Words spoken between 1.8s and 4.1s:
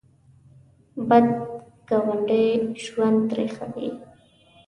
ګاونډی ژوند تریخوي